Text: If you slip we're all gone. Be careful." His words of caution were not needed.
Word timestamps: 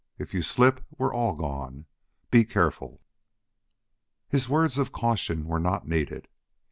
If 0.17 0.33
you 0.33 0.41
slip 0.41 0.83
we're 0.97 1.13
all 1.13 1.35
gone. 1.35 1.85
Be 2.31 2.43
careful." 2.43 3.01
His 4.29 4.49
words 4.49 4.79
of 4.79 4.91
caution 4.91 5.45
were 5.45 5.59
not 5.59 5.87
needed. 5.87 6.27